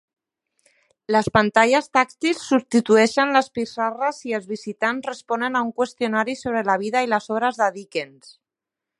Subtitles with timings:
[1.15, 6.79] Les pantalles tàctils substitueixen les pissarres i els visitants responen a un qüestionari sobre la
[6.85, 8.33] vida i les obres de Dickens.